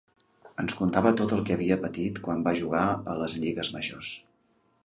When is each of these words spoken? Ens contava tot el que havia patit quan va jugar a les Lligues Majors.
Ens 0.63 0.75
contava 0.79 1.11
tot 1.19 1.35
el 1.37 1.43
que 1.49 1.57
havia 1.57 1.77
patit 1.85 2.17
quan 2.29 2.41
va 2.49 2.57
jugar 2.63 2.85
a 3.13 3.19
les 3.23 3.37
Lligues 3.45 3.71
Majors. 3.77 4.15